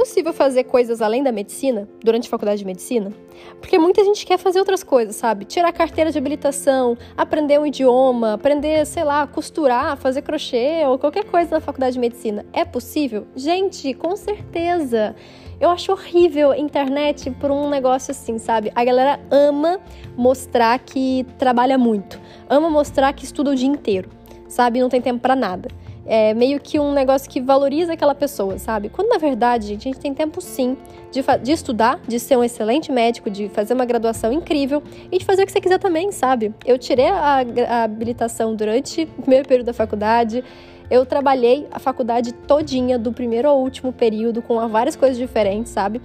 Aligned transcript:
Possível 0.00 0.32
fazer 0.32 0.64
coisas 0.64 1.02
além 1.02 1.22
da 1.22 1.30
medicina 1.30 1.86
durante 2.02 2.26
a 2.26 2.30
faculdade 2.30 2.60
de 2.60 2.64
medicina? 2.64 3.12
Porque 3.60 3.78
muita 3.78 4.02
gente 4.02 4.24
quer 4.24 4.38
fazer 4.38 4.58
outras 4.58 4.82
coisas, 4.82 5.14
sabe? 5.14 5.44
Tirar 5.44 5.70
carteira 5.72 6.10
de 6.10 6.16
habilitação, 6.16 6.96
aprender 7.14 7.60
um 7.60 7.66
idioma, 7.66 8.32
aprender, 8.32 8.86
sei 8.86 9.04
lá, 9.04 9.26
costurar, 9.26 9.98
fazer 9.98 10.22
crochê 10.22 10.86
ou 10.86 10.98
qualquer 10.98 11.24
coisa 11.24 11.50
na 11.50 11.60
faculdade 11.60 11.92
de 11.94 12.00
medicina. 12.00 12.46
É 12.50 12.64
possível? 12.64 13.26
Gente, 13.36 13.92
com 13.92 14.16
certeza! 14.16 15.14
Eu 15.60 15.68
acho 15.68 15.92
horrível 15.92 16.52
a 16.52 16.56
internet 16.56 17.30
por 17.32 17.50
um 17.50 17.68
negócio 17.68 18.12
assim, 18.12 18.38
sabe? 18.38 18.72
A 18.74 18.82
galera 18.82 19.20
ama 19.30 19.78
mostrar 20.16 20.78
que 20.78 21.26
trabalha 21.36 21.76
muito, 21.76 22.18
ama 22.48 22.70
mostrar 22.70 23.12
que 23.12 23.26
estuda 23.26 23.50
o 23.50 23.54
dia 23.54 23.68
inteiro, 23.68 24.08
sabe? 24.48 24.80
Não 24.80 24.88
tem 24.88 25.02
tempo 25.02 25.20
para 25.20 25.36
nada 25.36 25.68
é 26.06 26.34
meio 26.34 26.60
que 26.60 26.78
um 26.78 26.92
negócio 26.92 27.28
que 27.28 27.40
valoriza 27.40 27.92
aquela 27.92 28.14
pessoa, 28.14 28.58
sabe? 28.58 28.88
Quando 28.88 29.08
na 29.08 29.18
verdade, 29.18 29.66
gente, 29.66 29.88
a 29.88 29.92
gente 29.92 30.00
tem 30.00 30.14
tempo 30.14 30.40
sim 30.40 30.76
de, 31.10 31.22
de 31.42 31.52
estudar, 31.52 32.00
de 32.06 32.18
ser 32.18 32.36
um 32.36 32.44
excelente 32.44 32.90
médico, 32.90 33.30
de 33.30 33.48
fazer 33.48 33.74
uma 33.74 33.84
graduação 33.84 34.32
incrível 34.32 34.82
e 35.10 35.18
de 35.18 35.24
fazer 35.24 35.42
o 35.42 35.46
que 35.46 35.52
você 35.52 35.60
quiser 35.60 35.78
também, 35.78 36.12
sabe? 36.12 36.54
Eu 36.64 36.78
tirei 36.78 37.06
a, 37.06 37.44
a 37.68 37.82
habilitação 37.84 38.54
durante 38.54 39.02
o 39.18 39.22
primeiro 39.22 39.46
período 39.46 39.66
da 39.66 39.74
faculdade. 39.74 40.44
Eu 40.90 41.06
trabalhei 41.06 41.68
a 41.70 41.78
faculdade 41.78 42.32
todinha, 42.32 42.98
do 42.98 43.12
primeiro 43.12 43.48
ao 43.48 43.60
último 43.60 43.92
período, 43.92 44.42
com 44.42 44.66
várias 44.68 44.96
coisas 44.96 45.16
diferentes, 45.16 45.70
sabe? 45.70 46.00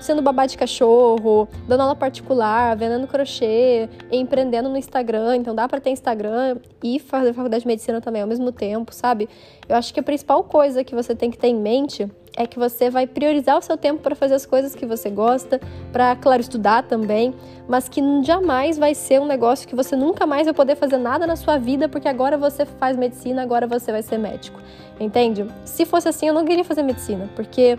Sendo 0.00 0.22
babá 0.22 0.46
de 0.46 0.56
cachorro, 0.56 1.48
dando 1.66 1.82
aula 1.82 1.96
particular, 1.96 2.76
vendendo 2.76 3.06
crochê, 3.06 3.88
empreendendo 4.10 4.68
no 4.68 4.76
Instagram. 4.76 5.36
Então 5.36 5.54
dá 5.54 5.68
para 5.68 5.80
ter 5.80 5.90
Instagram 5.90 6.56
e 6.82 6.98
fazer 6.98 7.32
faculdade 7.32 7.62
de 7.62 7.68
medicina 7.68 8.00
também 8.00 8.22
ao 8.22 8.28
mesmo 8.28 8.52
tempo, 8.52 8.94
sabe? 8.94 9.28
Eu 9.68 9.76
acho 9.76 9.92
que 9.92 10.00
a 10.00 10.02
principal 10.02 10.42
coisa 10.44 10.84
que 10.84 10.94
você 10.94 11.14
tem 11.14 11.30
que 11.30 11.38
ter 11.38 11.48
em 11.48 11.56
mente 11.56 12.08
é 12.36 12.46
que 12.46 12.56
você 12.56 12.88
vai 12.88 13.04
priorizar 13.04 13.58
o 13.58 13.62
seu 13.62 13.76
tempo 13.76 14.00
para 14.00 14.14
fazer 14.14 14.34
as 14.34 14.46
coisas 14.46 14.72
que 14.72 14.86
você 14.86 15.10
gosta, 15.10 15.60
para, 15.92 16.14
claro, 16.14 16.40
estudar 16.40 16.84
também, 16.84 17.34
mas 17.66 17.88
que 17.88 18.00
jamais 18.22 18.78
vai 18.78 18.94
ser 18.94 19.20
um 19.20 19.26
negócio 19.26 19.66
que 19.66 19.74
você 19.74 19.96
nunca 19.96 20.24
mais 20.24 20.44
vai 20.44 20.54
poder 20.54 20.76
fazer 20.76 20.98
nada 20.98 21.26
na 21.26 21.34
sua 21.34 21.58
vida 21.58 21.88
porque 21.88 22.06
agora 22.06 22.38
você 22.38 22.64
faz 22.64 22.96
medicina, 22.96 23.42
agora 23.42 23.66
você 23.66 23.90
vai 23.90 24.02
ser 24.02 24.18
médico. 24.18 24.60
Entende? 25.00 25.46
Se 25.64 25.84
fosse 25.84 26.08
assim, 26.08 26.28
eu 26.28 26.34
não 26.34 26.44
queria 26.44 26.64
fazer 26.64 26.82
medicina, 26.84 27.28
porque 27.34 27.76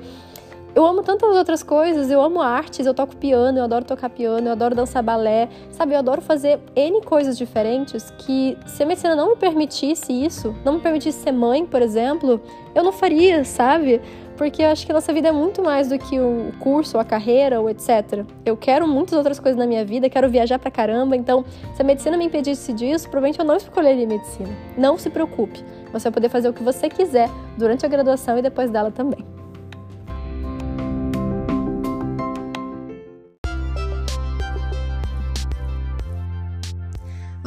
eu 0.80 0.86
amo 0.86 1.04
tantas 1.04 1.36
outras 1.36 1.62
coisas, 1.62 2.10
eu 2.10 2.22
amo 2.22 2.42
artes, 2.42 2.86
eu 2.86 2.94
toco 2.94 3.14
piano, 3.14 3.58
eu 3.58 3.66
adoro 3.66 3.84
tocar 3.84 4.10
piano, 4.10 4.48
eu 4.48 4.54
adoro 4.54 4.74
dançar 4.74 5.04
balé, 5.04 5.50
sabe? 5.72 5.94
Eu 5.94 6.00
adoro 6.00 6.22
fazer 6.22 6.58
N 6.74 7.02
coisas 7.02 7.38
diferentes 7.38 8.10
que 8.20 8.58
se 8.66 8.82
a 8.82 8.86
medicina 8.86 9.14
não 9.14 9.32
me 9.32 9.36
permitisse 9.36 10.14
isso, 10.14 10.56
não 10.64 10.76
me 10.76 10.80
permitisse 10.80 11.22
ser 11.22 11.34
mãe, 11.34 11.66
por 11.66 11.82
exemplo, 11.82 12.42
eu 12.74 12.82
não 12.82 12.94
faria, 12.94 13.44
sabe? 13.44 14.00
Porque 14.38 14.64
eu 14.64 14.70
acho 14.70 14.86
que 14.86 14.94
nossa 14.94 15.12
vida 15.12 15.28
é 15.28 15.32
muito 15.34 15.62
mais 15.62 15.90
do 15.90 16.00
que 16.00 16.18
o 16.18 16.54
curso, 16.62 16.98
a 16.98 17.04
carreira, 17.04 17.60
ou 17.60 17.70
etc. 17.70 18.24
Eu 18.46 18.56
quero 18.56 18.88
muitas 18.88 19.18
outras 19.18 19.38
coisas 19.38 19.60
na 19.60 19.68
minha 19.68 19.84
vida, 19.84 20.10
quero 20.10 20.30
viajar 20.30 20.60
pra 20.60 20.72
caramba, 20.72 21.14
então 21.14 21.44
se 21.74 21.82
a 21.82 21.84
medicina 21.84 22.16
me 22.16 22.24
impedisse 22.24 22.72
disso, 22.72 23.10
provavelmente 23.10 23.38
eu 23.38 23.44
não 23.44 23.58
escolheria 23.58 24.08
medicina. 24.08 24.50
Não 24.78 24.98
se 24.98 25.10
preocupe, 25.10 25.62
você 25.92 26.06
vai 26.06 26.14
poder 26.14 26.30
fazer 26.30 26.48
o 26.48 26.54
que 26.54 26.64
você 26.64 26.88
quiser 26.88 27.30
durante 27.58 27.86
a 27.86 27.90
graduação 27.90 28.38
e 28.38 28.42
depois 28.42 28.72
dela 28.72 28.92
também. 28.92 29.39